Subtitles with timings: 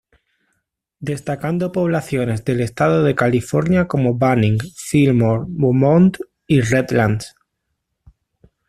[0.99, 7.35] Destacando poblaciones del estado de California como Banning, Fillmore, Beaumont y Redlands.